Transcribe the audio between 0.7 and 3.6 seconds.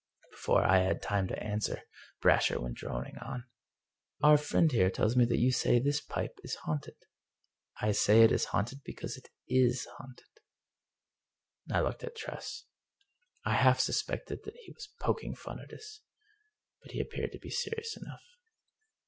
had time to answer. Brasher went droning on:"